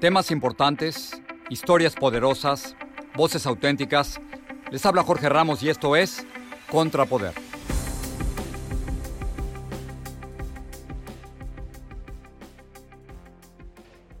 Temas 0.00 0.30
importantes, 0.30 1.22
historias 1.48 1.94
poderosas, 1.94 2.76
voces 3.16 3.46
auténticas. 3.46 4.20
Les 4.70 4.84
habla 4.84 5.02
Jorge 5.02 5.30
Ramos 5.30 5.62
y 5.62 5.70
esto 5.70 5.96
es 5.96 6.26
Contrapoder. 6.70 7.32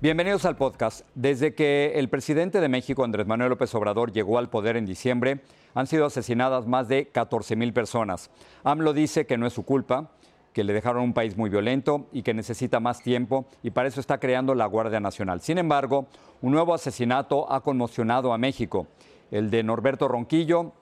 Bienvenidos 0.00 0.46
al 0.46 0.56
podcast. 0.56 1.06
Desde 1.14 1.54
que 1.54 1.92
el 1.96 2.08
presidente 2.08 2.62
de 2.62 2.70
México, 2.70 3.04
Andrés 3.04 3.26
Manuel 3.26 3.50
López 3.50 3.74
Obrador, 3.74 4.12
llegó 4.12 4.38
al 4.38 4.48
poder 4.48 4.78
en 4.78 4.86
diciembre, 4.86 5.42
han 5.74 5.86
sido 5.86 6.06
asesinadas 6.06 6.66
más 6.66 6.88
de 6.88 7.08
14 7.08 7.54
mil 7.54 7.74
personas. 7.74 8.30
AMLO 8.64 8.94
dice 8.94 9.26
que 9.26 9.36
no 9.36 9.46
es 9.46 9.52
su 9.52 9.66
culpa, 9.66 10.10
que 10.56 10.64
le 10.64 10.72
dejaron 10.72 11.02
un 11.02 11.12
país 11.12 11.36
muy 11.36 11.50
violento 11.50 12.06
y 12.12 12.22
que 12.22 12.32
necesita 12.32 12.80
más 12.80 13.02
tiempo 13.02 13.44
y 13.62 13.72
para 13.72 13.88
eso 13.88 14.00
está 14.00 14.16
creando 14.16 14.54
la 14.54 14.64
Guardia 14.64 15.00
Nacional. 15.00 15.42
Sin 15.42 15.58
embargo, 15.58 16.06
un 16.40 16.50
nuevo 16.50 16.72
asesinato 16.72 17.52
ha 17.52 17.60
conmocionado 17.60 18.32
a 18.32 18.38
México, 18.38 18.86
el 19.30 19.50
de 19.50 19.62
Norberto 19.62 20.08
Ronquillo, 20.08 20.72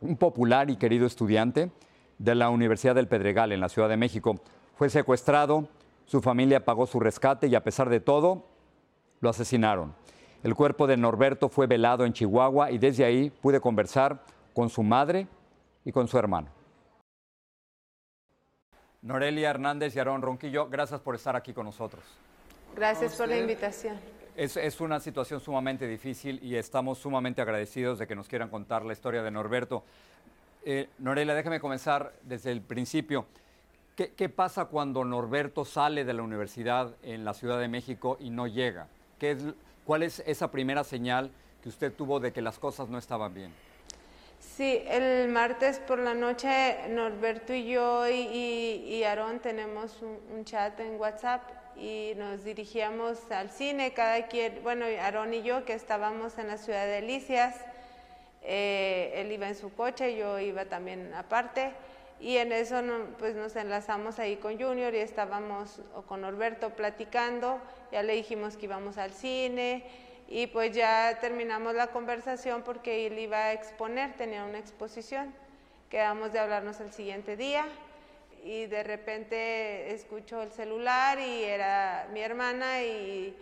un 0.00 0.16
popular 0.16 0.68
y 0.68 0.78
querido 0.78 1.06
estudiante 1.06 1.70
de 2.18 2.34
la 2.34 2.50
Universidad 2.50 2.96
del 2.96 3.06
Pedregal 3.06 3.52
en 3.52 3.60
la 3.60 3.68
Ciudad 3.68 3.88
de 3.88 3.96
México. 3.96 4.40
Fue 4.74 4.90
secuestrado, 4.90 5.68
su 6.06 6.20
familia 6.20 6.64
pagó 6.64 6.88
su 6.88 6.98
rescate 6.98 7.46
y 7.46 7.54
a 7.54 7.62
pesar 7.62 7.88
de 7.88 8.00
todo, 8.00 8.46
lo 9.20 9.30
asesinaron. 9.30 9.94
El 10.42 10.56
cuerpo 10.56 10.88
de 10.88 10.96
Norberto 10.96 11.48
fue 11.48 11.68
velado 11.68 12.04
en 12.04 12.14
Chihuahua 12.14 12.72
y 12.72 12.78
desde 12.78 13.04
ahí 13.04 13.30
pude 13.30 13.60
conversar 13.60 14.24
con 14.54 14.70
su 14.70 14.82
madre 14.82 15.28
y 15.84 15.92
con 15.92 16.08
su 16.08 16.18
hermano. 16.18 16.48
Norelia 19.02 19.50
Hernández 19.50 19.96
y 19.96 19.98
Aarón 19.98 20.20
Ronquillo, 20.20 20.68
gracias 20.68 21.00
por 21.00 21.14
estar 21.14 21.34
aquí 21.34 21.54
con 21.54 21.64
nosotros. 21.64 22.04
Gracias 22.76 23.16
por 23.16 23.28
la 23.28 23.38
invitación. 23.38 23.98
Es, 24.36 24.56
es, 24.56 24.80
una 24.80 25.00
situación 25.00 25.40
sumamente 25.40 25.86
difícil 25.86 26.38
y 26.42 26.56
estamos 26.56 26.98
sumamente 26.98 27.42
agradecidos 27.42 27.98
de 27.98 28.06
que 28.06 28.14
nos 28.14 28.28
quieran 28.28 28.48
contar 28.48 28.84
la 28.84 28.92
historia 28.92 29.22
de 29.22 29.30
Norberto. 29.30 29.84
Eh, 30.64 30.88
Norelia, 30.98 31.34
déjame 31.34 31.60
comenzar 31.60 32.12
desde 32.22 32.52
el 32.52 32.60
principio. 32.60 33.26
¿Qué, 33.96 34.12
¿Qué, 34.12 34.28
pasa 34.28 34.66
cuando 34.66 35.04
Norberto 35.04 35.64
sale 35.64 36.04
de 36.04 36.14
la 36.14 36.22
universidad 36.22 36.94
en 37.02 37.24
la 37.24 37.34
Ciudad 37.34 37.58
de 37.58 37.68
México 37.68 38.18
y 38.20 38.30
no 38.30 38.46
llega? 38.46 38.86
¿Qué 39.18 39.32
es, 39.32 39.44
¿Cuál 39.84 40.04
es 40.04 40.22
esa 40.26 40.50
primera 40.50 40.84
señal 40.84 41.30
que 41.62 41.68
usted 41.68 41.92
tuvo 41.92 42.20
de 42.20 42.32
que 42.32 42.40
las 42.40 42.58
cosas 42.58 42.88
no 42.88 42.98
estaban 42.98 43.34
bien? 43.34 43.52
Sí, 44.40 44.82
el 44.88 45.28
martes 45.28 45.78
por 45.80 45.98
la 45.98 46.14
noche 46.14 46.88
Norberto 46.88 47.52
y 47.52 47.66
yo 47.66 48.08
y, 48.08 48.14
y, 48.14 49.04
Aarón 49.04 49.40
tenemos 49.40 50.00
un, 50.00 50.46
chat 50.46 50.80
en 50.80 50.98
WhatsApp 50.98 51.42
y 51.76 52.14
nos 52.16 52.42
dirigíamos 52.42 53.30
al 53.30 53.50
cine, 53.50 53.92
cada 53.92 54.28
quien, 54.28 54.62
bueno, 54.62 54.86
Aarón 54.86 55.34
y 55.34 55.42
yo 55.42 55.66
que 55.66 55.74
estábamos 55.74 56.38
en 56.38 56.48
la 56.48 56.56
ciudad 56.56 56.86
de 56.86 56.92
Delicias, 56.92 57.54
eh, 58.42 59.12
él 59.16 59.30
iba 59.30 59.46
en 59.46 59.54
su 59.54 59.74
coche, 59.74 60.16
yo 60.16 60.38
iba 60.38 60.64
también 60.64 61.12
aparte. 61.12 61.72
Y 62.18 62.38
en 62.38 62.52
eso 62.52 62.82
pues 63.18 63.34
nos 63.34 63.56
enlazamos 63.56 64.18
ahí 64.18 64.36
con 64.36 64.58
Junior 64.58 64.94
y 64.94 64.98
estábamos 64.98 65.82
o 65.94 66.02
con 66.02 66.22
Norberto 66.22 66.70
platicando, 66.70 67.60
ya 67.92 68.02
le 68.02 68.14
dijimos 68.14 68.56
que 68.56 68.64
íbamos 68.66 68.96
al 68.96 69.12
cine 69.12 69.84
y 70.30 70.46
pues 70.46 70.70
ya 70.70 71.18
terminamos 71.20 71.74
la 71.74 71.88
conversación 71.88 72.62
porque 72.62 73.08
él 73.08 73.18
iba 73.18 73.36
a 73.36 73.52
exponer, 73.52 74.12
tenía 74.14 74.44
una 74.44 74.60
exposición. 74.60 75.34
Quedamos 75.90 76.32
de 76.32 76.38
hablarnos 76.38 76.78
el 76.78 76.92
siguiente 76.92 77.36
día 77.36 77.66
y 78.44 78.66
de 78.66 78.84
repente 78.84 79.92
escucho 79.92 80.40
el 80.40 80.52
celular 80.52 81.18
y 81.18 81.42
era 81.42 82.08
mi 82.12 82.20
hermana 82.20 82.80
y, 82.80 83.36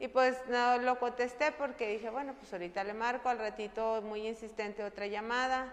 y 0.00 0.08
pues 0.08 0.36
no 0.48 0.78
lo 0.78 0.98
contesté 0.98 1.52
porque 1.52 1.88
dije, 1.92 2.10
bueno, 2.10 2.34
pues 2.34 2.52
ahorita 2.52 2.82
le 2.82 2.92
marco, 2.92 3.28
al 3.28 3.38
ratito 3.38 4.02
muy 4.02 4.26
insistente 4.26 4.82
otra 4.82 5.06
llamada 5.06 5.72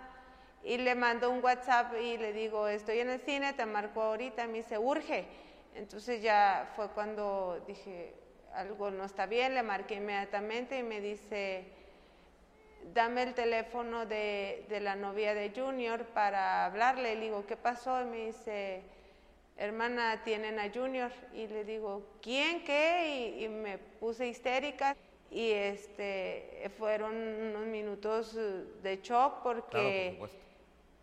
y 0.64 0.78
le 0.78 0.94
mando 0.94 1.32
un 1.32 1.44
WhatsApp 1.44 1.96
y 2.00 2.18
le 2.20 2.32
digo, 2.32 2.68
estoy 2.68 3.00
en 3.00 3.10
el 3.10 3.22
cine, 3.22 3.54
te 3.54 3.66
marco 3.66 4.04
ahorita, 4.04 4.46
me 4.46 4.60
dice, 4.60 4.78
urge. 4.78 5.26
Entonces 5.74 6.22
ya 6.22 6.72
fue 6.76 6.90
cuando 6.90 7.60
dije, 7.66 8.14
algo 8.54 8.92
no 8.92 9.06
está 9.06 9.26
bien, 9.26 9.56
le 9.56 9.64
marqué 9.64 9.96
inmediatamente 9.96 10.80
y 10.80 10.84
me 10.84 11.02
dice, 11.02 11.66
dame 12.94 13.24
el 13.24 13.34
teléfono 13.34 14.06
de, 14.06 14.66
de, 14.70 14.80
la 14.80 14.96
novia 14.96 15.34
de 15.34 15.52
Junior 15.56 16.06
para 16.06 16.66
hablarle. 16.66 17.16
Le 17.16 17.22
digo, 17.22 17.46
¿qué 17.46 17.56
pasó? 17.56 18.02
Y 18.02 18.06
me 18.06 18.26
dice, 18.28 18.82
hermana, 19.58 20.22
tienen 20.24 20.60
a 20.60 20.72
Junior. 20.72 21.12
Y 21.34 21.48
le 21.48 21.64
digo, 21.64 22.04
¿quién? 22.22 22.64
¿Qué? 22.64 23.38
Y, 23.40 23.48
me 23.48 23.78
puse 23.78 24.28
histérica. 24.28 24.96
Y 25.32 25.52
este, 25.52 26.72
fueron 26.78 27.16
unos 27.16 27.68
minutos 27.68 28.36
de 28.82 29.00
shock 29.04 29.44
porque 29.44 30.16
Claro, 30.18 30.49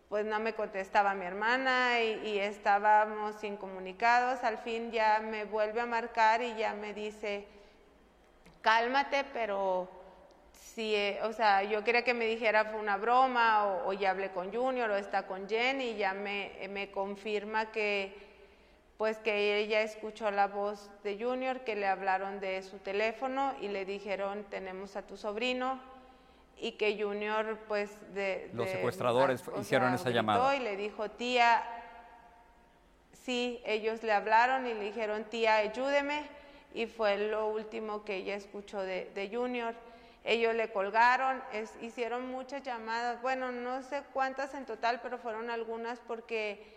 pues 0.09 0.25
no 0.25 0.39
me 0.39 0.53
contestaba 0.53 1.13
mi 1.13 1.25
hermana 1.25 2.01
y, 2.01 2.27
y, 2.27 2.39
estábamos 2.39 3.43
incomunicados. 3.43 4.43
Al 4.43 4.57
fin 4.57 4.91
ya 4.91 5.19
me 5.19 5.45
vuelve 5.45 5.81
a 5.81 5.85
marcar 5.85 6.41
y 6.41 6.55
ya 6.55 6.73
me 6.73 6.93
dice, 6.93 7.45
cálmate, 8.61 9.25
pero 9.33 9.89
si, 10.53 10.95
eh, 10.95 11.19
o 11.23 11.33
sea, 11.33 11.63
yo 11.63 11.83
quería 11.83 12.03
que 12.03 12.13
me 12.13 12.25
dijera 12.25 12.65
fue 12.65 12.79
una 12.79 12.97
broma 12.97 13.65
o, 13.65 13.89
o, 13.89 13.93
ya 13.93 14.11
hablé 14.11 14.31
con 14.31 14.53
Junior 14.53 14.89
o 14.91 14.95
está 14.95 15.27
con 15.27 15.49
Jenny 15.49 15.91
y 15.91 15.97
ya 15.97 16.13
me, 16.13 16.51
me 16.69 16.89
confirma 16.91 17.71
que 17.71 18.27
pues 18.97 19.17
que 19.19 19.59
ella 19.59 19.81
escuchó 19.81 20.31
la 20.31 20.47
voz 20.47 20.89
de 21.03 21.23
Junior, 21.23 21.59
que 21.61 21.75
le 21.75 21.85
hablaron 21.85 22.39
de 22.39 22.63
su 22.63 22.79
teléfono 22.79 23.53
y 23.61 23.67
le 23.67 23.85
dijeron, 23.85 24.43
tenemos 24.49 24.95
a 24.95 25.03
tu 25.03 25.17
sobrino, 25.17 25.79
y 26.59 26.73
que 26.73 27.01
Junior, 27.01 27.57
pues, 27.67 27.91
de... 28.13 28.49
Los 28.53 28.69
secuestradores 28.69 29.43
hicieron 29.59 29.93
esa 29.93 30.09
llamada. 30.09 30.55
Y 30.55 30.59
le 30.59 30.75
dijo, 30.75 31.09
tía, 31.11 31.63
sí, 33.13 33.61
ellos 33.65 34.03
le 34.03 34.11
hablaron 34.11 34.65
y 34.65 34.73
le 34.73 34.83
dijeron, 34.85 35.25
tía, 35.25 35.57
ayúdeme, 35.57 36.27
y 36.73 36.87
fue 36.87 37.17
lo 37.17 37.47
último 37.47 38.03
que 38.03 38.15
ella 38.17 38.35
escuchó 38.35 38.81
de, 38.81 39.11
de 39.13 39.29
Junior. 39.29 39.75
Ellos 40.23 40.55
le 40.55 40.71
colgaron, 40.71 41.41
hicieron 41.81 42.29
muchas 42.29 42.61
llamadas, 42.63 43.21
bueno, 43.21 43.51
no 43.51 43.81
sé 43.83 44.03
cuántas 44.13 44.53
en 44.55 44.65
total, 44.65 44.99
pero 45.01 45.17
fueron 45.17 45.49
algunas 45.49 45.99
porque 45.99 46.76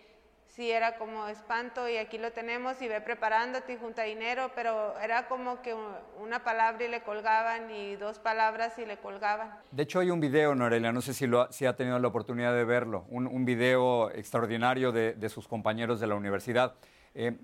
sí 0.51 0.71
era 0.71 0.99
como 0.99 1.27
espanto 1.29 1.89
y 1.89 1.97
aquí 1.97 2.19
lo 2.19 2.33
tenemos 2.33 2.81
y 2.83 2.89
ve 2.89 3.01
preparándote 3.01 3.75
y 3.75 3.77
junta 3.77 4.03
dinero, 4.03 4.51
pero 4.55 4.99
era 4.99 5.29
como 5.29 5.63
que 5.63 5.75
una 6.21 6.43
palabra 6.43 6.85
y 6.85 6.89
le 6.89 7.03
colgaban 7.03 7.71
y 7.71 7.97
dos 7.97 8.19
palabras 8.19 8.79
y 8.79 8.85
le 8.85 8.99
colgaban. 8.99 9.51
De 9.71 9.85
hecho 9.85 10.01
hay 10.01 10.11
un 10.11 10.21
video, 10.21 10.55
Norelia, 10.55 10.93
no 10.93 11.03
sé 11.03 11.15
si, 11.15 11.27
lo, 11.27 11.51
si 11.53 11.67
ha 11.67 11.77
tenido 11.77 11.99
la 11.99 12.09
oportunidad 12.09 12.53
de 12.55 12.65
verlo, 12.65 13.05
un, 13.09 13.27
un 13.27 13.45
video 13.45 14.11
extraordinario 14.11 14.93
de, 14.93 15.15
de, 15.15 15.29
sus 15.29 15.47
compañeros 15.47 16.01
de 16.01 16.07
la 16.09 16.17
universidad. 16.17 16.75
Eh, 17.15 17.37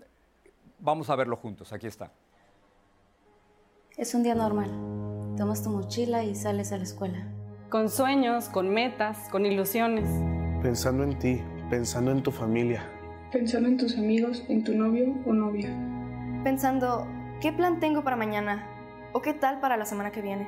vamos 0.80 1.08
a 1.08 1.16
verlo 1.16 1.36
juntos, 1.36 1.72
aquí 1.72 1.86
está. 1.86 2.10
Es 3.96 4.14
un 4.14 4.24
día 4.24 4.34
normal. 4.34 4.70
Tomas 5.38 5.62
tu 5.62 5.70
mochila 5.70 6.24
y 6.24 6.34
sales 6.34 6.72
a 6.72 6.76
la 6.76 6.82
escuela. 6.82 7.26
Con 7.70 7.88
sueños, 7.88 8.48
con 8.48 8.68
metas, 8.68 9.28
con 9.30 9.46
ilusiones. 9.46 10.08
Pensando 10.62 11.04
en 11.04 11.18
ti, 11.18 11.42
pensando 11.70 12.10
en 12.10 12.22
tu 12.22 12.30
familia 12.30 12.95
Pensando 13.32 13.68
en 13.68 13.76
tus 13.76 13.98
amigos, 13.98 14.44
en 14.48 14.62
tu 14.62 14.74
novio 14.74 15.12
o 15.26 15.32
novia. 15.32 15.68
Pensando, 16.44 17.06
¿qué 17.40 17.52
plan 17.52 17.80
tengo 17.80 18.04
para 18.04 18.16
mañana? 18.16 18.64
¿O 19.12 19.20
qué 19.20 19.34
tal 19.34 19.58
para 19.58 19.76
la 19.76 19.84
semana 19.84 20.12
que 20.12 20.22
viene? 20.22 20.46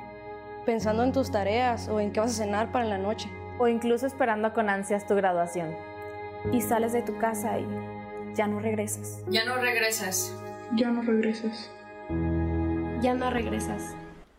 Pensando 0.65 1.03
en 1.03 1.13
tus 1.13 1.31
tareas 1.31 1.89
o 1.89 1.99
en 1.99 2.13
qué 2.13 2.21
vas 2.21 2.39
a 2.39 2.45
cenar 2.45 2.71
para 2.71 2.85
la 2.85 2.99
noche. 2.99 3.29
O 3.59 3.67
incluso 3.67 4.07
esperando 4.07 4.53
con 4.55 4.71
ansias 4.71 5.07
tu 5.07 5.17
graduación. 5.17 5.75
Y 6.53 6.61
sales 6.61 6.93
de 6.93 7.03
tu 7.03 7.19
casa 7.19 7.59
y 7.59 7.67
ya 8.35 8.47
no 8.47 8.61
regresas. 8.61 9.25
Ya 9.29 9.45
no 9.45 9.57
regresas. 9.57 10.33
Ya 10.77 10.91
no 10.93 11.03
regresas. 11.03 11.71
Ya 13.01 13.15
no 13.15 13.31
regresas. 13.31 13.97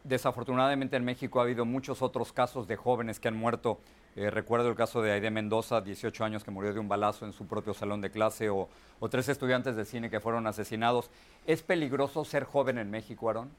Desafortunadamente 0.09 0.97
en 0.97 1.05
México 1.05 1.39
ha 1.39 1.43
habido 1.43 1.65
muchos 1.65 2.01
otros 2.01 2.33
casos 2.33 2.67
de 2.67 2.75
jóvenes 2.75 3.19
que 3.19 3.27
han 3.27 3.37
muerto 3.37 3.77
eh, 4.15 4.31
recuerdo 4.31 4.67
el 4.67 4.75
caso 4.75 5.03
de 5.03 5.11
Aide 5.11 5.29
Mendoza, 5.29 5.81
18 5.81 6.25
años, 6.25 6.43
que 6.43 6.49
murió 6.49 6.73
de 6.73 6.79
un 6.79 6.89
balazo 6.89 7.27
en 7.27 7.31
su 7.31 7.45
propio 7.45 7.75
salón 7.75 8.01
de 8.01 8.09
clase, 8.09 8.49
o, 8.49 8.67
tres 9.07 9.29
estudiantes 9.29 9.75
de 9.75 9.85
cine 9.85 10.09
que 10.09 10.19
fueron 10.19 10.47
asesinados. 10.47 11.11
¿Es 11.45 11.61
peligroso 11.61 12.25
ser 12.25 12.43
joven 12.43 12.79
en 12.79 12.89
México, 12.89 13.27
Aarón? 13.27 13.51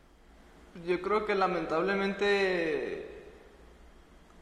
Yo 0.89 1.01
creo 1.01 1.25
que 1.25 1.37
lamentablemente 1.37 3.23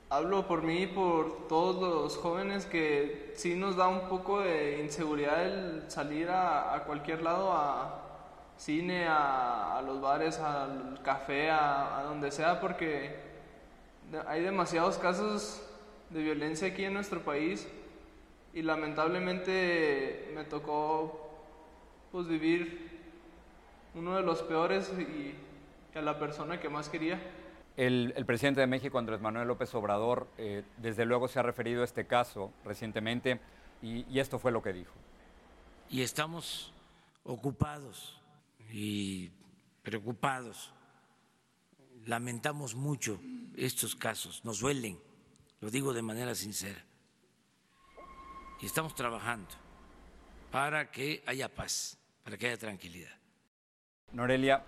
hablo 0.08 0.48
por 0.48 0.62
mí 0.62 0.84
y 0.84 0.86
por 0.86 1.46
todos 1.46 1.76
los 1.78 2.16
jóvenes 2.16 2.64
que 2.64 3.34
sí 3.36 3.54
nos 3.54 3.76
da 3.76 3.86
un 3.88 4.08
poco 4.08 4.40
de 4.40 4.80
inseguridad 4.82 5.44
el 5.44 5.90
salir 5.90 6.30
a, 6.30 6.84
cualquier 6.86 7.20
lado, 7.22 7.52
a 7.52 8.07
cine, 8.58 9.06
a, 9.08 9.82
los 9.84 10.00
bares, 10.00 10.38
al 10.38 11.00
café, 11.02 11.50
a 11.50 12.02
donde 12.04 12.30
sea, 12.30 12.60
porque 12.60 13.16
hay 14.26 14.42
demasiados 14.42 14.98
casos 14.98 15.62
de 16.10 16.22
violencia 16.22 16.68
aquí 16.68 16.84
en 16.84 16.94
nuestro 16.94 17.22
país 17.22 17.68
y 18.54 18.62
lamentablemente 18.62 20.30
me 20.34 20.44
tocó 20.44 21.30
pues 22.10 22.26
vivir 22.26 22.88
uno 23.94 24.16
de 24.16 24.22
los 24.22 24.42
peores 24.42 24.90
y, 24.98 25.34
a 25.94 26.00
la 26.00 26.18
persona 26.18 26.60
que 26.60 26.68
más 26.68 26.88
quería. 26.88 27.20
El, 27.76 28.14
presidente 28.24 28.60
de 28.60 28.66
México, 28.66 28.98
Andrés 28.98 29.20
Manuel 29.20 29.48
López 29.48 29.74
Obrador, 29.74 30.28
eh, 30.38 30.62
desde 30.76 31.04
luego 31.04 31.26
se 31.26 31.40
ha 31.40 31.42
referido 31.42 31.82
a 31.82 31.84
este 31.84 32.06
caso 32.06 32.52
recientemente 32.64 33.40
y, 33.82 34.04
y 34.08 34.20
esto 34.20 34.38
fue 34.38 34.52
lo 34.52 34.62
que 34.62 34.72
dijo. 34.72 34.94
Y 35.90 36.02
estamos 36.02 36.72
ocupados 37.24 38.17
y 38.70 39.30
preocupados. 39.82 40.72
Lamentamos 42.06 42.74
mucho 42.74 43.20
estos 43.56 43.94
casos, 43.94 44.44
nos 44.44 44.60
duelen 44.60 44.98
lo 45.60 45.70
digo 45.70 45.92
de 45.92 46.02
manera 46.02 46.34
sincera. 46.34 46.84
Y 48.60 48.66
estamos 48.66 48.94
trabajando 48.94 49.48
para 50.50 50.90
que 50.90 51.22
haya 51.26 51.48
paz, 51.48 51.98
para 52.24 52.36
que 52.36 52.46
haya 52.46 52.58
tranquilidad. 52.58 53.10
Norelia, 54.12 54.62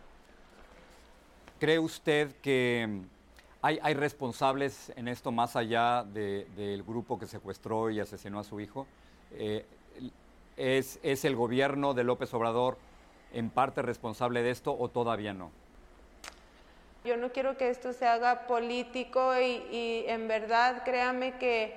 ¿cree 1.59 1.79
usted 1.79 2.37
que 2.41 3.03
hay, 3.63 3.79
hay 3.83 3.95
responsables 3.95 4.93
en 4.97 5.09
esto 5.09 5.33
más 5.33 5.57
allá 5.57 6.05
del 6.05 6.83
grupo 6.83 7.19
que 7.19 7.27
secuestró 7.27 7.91
y 7.91 8.01
asesinó 8.01 8.41
a 8.41 8.45
su 8.45 8.61
hijo? 8.61 8.87
Eh, 9.33 9.65
¿es, 10.57 10.99
¿Es 11.03 11.25
el 11.25 11.37
gobierno 11.37 11.95
de 11.95 12.05
López 12.05 12.33
Obrador 12.35 12.79
en 13.33 13.51
parte 13.51 13.83
responsable 13.83 14.43
de 14.43 14.51
esto 14.51 14.77
o 14.79 14.89
todavía 14.89 15.33
no? 15.33 15.51
Yo 17.05 17.17
no 17.17 17.31
quiero 17.31 17.57
que 17.57 17.71
esto 17.71 17.93
se 17.93 18.07
haga 18.07 18.47
político 18.47 19.33
y, 19.41 20.05
en 20.07 20.29
verdad 20.29 20.83
créame 20.85 21.39
que, 21.39 21.73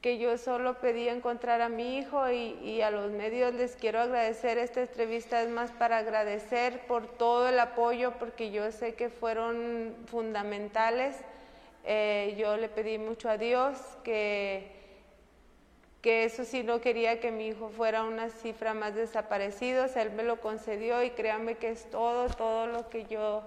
que 0.00 0.18
yo 0.18 0.38
solo 0.38 0.74
pedí 0.74 1.08
encontrar 1.08 1.60
a 1.60 1.68
mi 1.68 1.98
hijo 1.98 2.30
y, 2.30 2.80
a 2.82 2.92
los 2.92 3.10
medios 3.10 3.52
les 3.54 3.74
quiero 3.74 4.00
agradecer. 4.00 4.58
Esta 4.58 4.82
entrevista 4.82 5.42
es 5.42 5.48
más 5.48 5.72
para 5.72 5.98
agradecer 5.98 6.86
por 6.86 7.06
todo 7.06 7.48
el 7.48 7.58
apoyo 7.58 8.12
porque 8.12 8.52
yo 8.52 8.70
sé 8.70 8.94
que 8.94 9.08
fueron 9.08 9.96
fundamentales. 10.06 11.16
Eh, 11.84 12.36
yo 12.38 12.56
le 12.56 12.68
pedí 12.68 12.98
mucho 12.98 13.28
a 13.28 13.38
Dios 13.38 13.76
que 14.04 14.81
que 16.02 16.24
eso 16.24 16.44
sí 16.44 16.64
no 16.64 16.80
quería 16.80 17.20
que 17.20 17.30
mi 17.30 17.46
hijo 17.46 17.68
fuera 17.68 18.02
una 18.02 18.28
cifra 18.28 18.74
más 18.74 18.94
desaparecidos, 18.96 19.94
él 19.94 20.10
me 20.10 20.24
lo 20.24 20.40
concedió 20.40 21.02
y 21.04 21.10
créanme 21.10 21.54
que 21.54 21.70
es 21.70 21.88
todo, 21.90 22.26
todo 22.26 22.66
lo 22.66 22.88
que 22.88 23.06
yo 23.06 23.44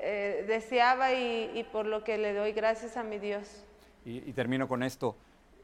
eh, 0.00 0.44
deseaba 0.46 1.12
y, 1.12 1.66
por 1.72 1.86
lo 1.86 2.04
que 2.04 2.18
le 2.18 2.34
doy 2.34 2.52
gracias 2.52 2.96
a 2.96 3.02
mi 3.02 3.18
Dios. 3.18 3.64
Y, 4.04 4.32
termino 4.32 4.68
con 4.68 4.84
esto, 4.84 5.16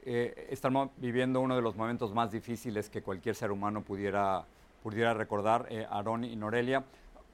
eh, 0.04 0.48
estamos 0.50 0.90
viviendo 0.96 1.40
uno 1.40 1.54
de 1.54 1.62
los 1.62 1.76
momentos 1.76 2.12
más 2.12 2.32
difíciles 2.32 2.90
que 2.90 3.00
cualquier 3.00 3.36
ser 3.36 3.52
humano 3.52 3.82
pudiera, 3.82 4.44
pudiera 4.82 5.14
recordar, 5.14 5.66
eh, 5.70 5.86
y 6.22 6.36
Norelia. 6.36 6.82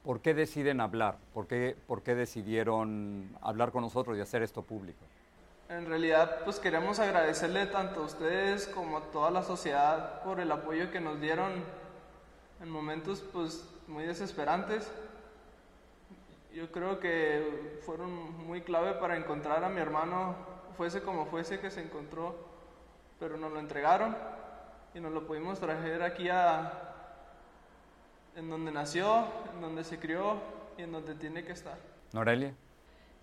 ¿Por 0.03 0.21
qué 0.21 0.35
deciden 0.35 0.79
hablar? 0.79 1.17
¿Por 1.33 1.47
qué, 1.47 1.75
¿Por 1.87 2.03
qué 2.03 2.13
decidieron 2.13 3.35
hablar 3.41 3.71
con 3.71 3.81
nosotros 3.81 4.15
y 4.15 4.21
hacer 4.21 4.43
esto 4.43 4.61
público? 4.61 5.06
En 5.69 5.85
realidad, 5.85 6.43
pues 6.45 6.59
queremos 6.59 6.99
agradecerle 6.99 7.65
tanto 7.65 8.01
a 8.01 8.05
ustedes 8.05 8.67
como 8.67 8.97
a 8.97 9.01
toda 9.11 9.31
la 9.31 9.43
sociedad 9.43 10.23
por 10.23 10.39
el 10.39 10.49
apoyo 10.51 10.91
que 10.91 11.01
nos 11.01 11.19
dieron 11.19 11.63
en 12.61 12.69
momentos 12.69 13.21
pues 13.33 13.67
muy 13.87 14.05
desesperantes. 14.05 14.89
Yo 16.53 16.71
creo 16.71 16.99
que 16.99 17.79
fueron 17.85 18.47
muy 18.47 18.61
clave 18.61 18.93
para 18.93 19.17
encontrar 19.17 19.63
a 19.65 19.69
mi 19.69 19.81
hermano, 19.81 20.35
fuese 20.77 21.01
como 21.01 21.25
fuese 21.25 21.59
que 21.59 21.69
se 21.69 21.81
encontró, 21.81 22.35
pero 23.19 23.35
nos 23.35 23.51
lo 23.51 23.59
entregaron 23.59 24.15
y 24.93 25.01
nos 25.01 25.11
lo 25.11 25.27
pudimos 25.27 25.59
traer 25.59 26.01
aquí 26.01 26.29
a 26.29 26.87
en 28.37 28.49
donde 28.49 28.71
nació, 28.71 29.25
en 29.53 29.61
donde 29.61 29.83
se 29.83 29.99
crió 29.99 30.39
y 30.77 30.83
en 30.83 30.91
donde 30.93 31.15
tiene 31.15 31.43
que 31.43 31.51
estar. 31.51 31.77
Norelia. 32.13 32.53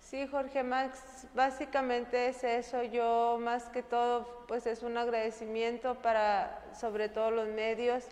Sí, 0.05 0.27
Jorge 0.27 0.61
Max, 0.61 0.99
básicamente 1.33 2.27
es 2.27 2.43
eso. 2.43 2.83
Yo 2.83 3.39
más 3.41 3.69
que 3.69 3.81
todo, 3.81 4.45
pues 4.47 4.67
es 4.67 4.83
un 4.83 4.99
agradecimiento 4.99 5.95
para 5.95 6.61
sobre 6.79 7.09
todo 7.09 7.31
los 7.31 7.47
medios. 7.47 8.03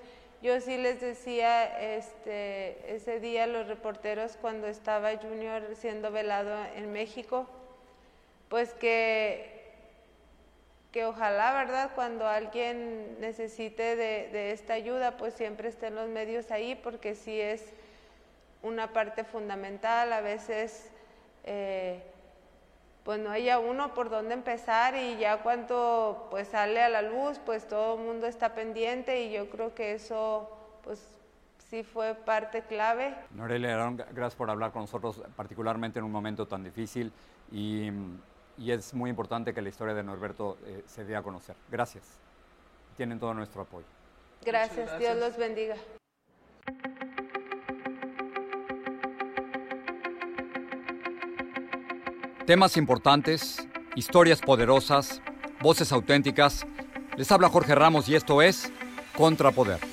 Yo 0.42 0.60
sí 0.60 0.76
les 0.78 1.00
decía 1.02 1.80
este, 1.96 2.96
ese 2.96 3.20
día 3.20 3.44
a 3.44 3.48
los 3.48 3.68
reporteros 3.68 4.38
cuando 4.42 4.66
estaba 4.66 5.16
Junior 5.18 5.76
siendo 5.76 6.12
velado 6.12 6.66
en 6.76 6.92
México, 6.92 7.48
pues 8.50 8.74
que, 8.74 9.72
que 10.92 11.06
ojalá, 11.06 11.54
¿verdad? 11.54 11.92
Cuando 11.94 12.28
alguien 12.28 13.20
necesite 13.20 13.96
de, 13.96 14.30
de 14.30 14.52
esta 14.52 14.74
ayuda, 14.74 15.16
pues 15.18 15.36
siempre 15.36 15.70
estén 15.70 15.94
los 15.94 16.10
medios 16.10 16.50
ahí, 16.50 16.74
porque 16.74 17.14
sí 17.14 17.40
es 17.40 17.64
una 18.64 18.92
parte 18.94 19.24
fundamental. 19.24 20.12
A 20.12 20.22
veces 20.22 20.90
eh, 21.44 22.02
pues 23.04 23.20
no 23.20 23.30
haya 23.32 23.60
uno 23.60 23.94
por 23.94 24.10
dónde 24.10 24.34
empezar 24.34 24.96
y 24.96 25.18
ya 25.18 25.44
cuando 25.44 26.28
pues 26.32 26.48
sale 26.48 26.82
a 26.82 26.90
la 26.90 27.02
luz, 27.02 27.40
pues 27.46 27.68
todo 27.68 27.98
el 27.98 28.06
mundo 28.06 28.28
está 28.28 28.56
pendiente 28.56 29.24
y 29.24 29.34
yo 29.34 29.50
creo 29.50 29.76
que 29.76 29.94
eso 29.94 30.50
pues 30.84 31.06
sí 31.70 31.84
fue 31.84 32.16
parte 32.16 32.62
clave. 32.62 33.14
Norelia 33.32 33.76
gracias 34.12 34.36
por 34.36 34.50
hablar 34.50 34.72
con 34.72 34.84
nosotros, 34.84 35.22
particularmente 35.36 36.00
en 36.00 36.06
un 36.06 36.12
momento 36.12 36.48
tan 36.48 36.64
difícil 36.64 37.12
y, 37.52 37.92
es 38.58 38.94
muy 38.94 39.10
importante 39.10 39.54
que 39.54 39.62
la 39.64 39.70
historia 39.70 39.96
de 39.96 40.04
Norberto 40.04 40.60
eh, 40.66 40.84
se 40.86 41.04
dé 41.04 41.16
a 41.16 41.24
conocer. 41.24 41.56
Gracias. 41.72 42.04
Tienen 42.96 43.20
todo 43.20 43.34
nuestro 43.34 43.64
apoyo. 43.64 43.88
Gracias, 44.46 45.00
Dios 45.00 45.18
los 45.18 45.36
bendiga. 45.38 45.76
Temas 52.46 52.76
importantes, 52.76 53.66
historias 53.96 54.42
poderosas, 54.42 55.22
voces 55.62 55.94
auténticas. 55.94 56.66
Les 57.16 57.32
habla 57.32 57.48
Jorge 57.48 57.74
Ramos 57.74 58.10
y 58.10 58.16
esto 58.16 58.42
es 58.42 58.70
Contrapoder. 59.16 59.93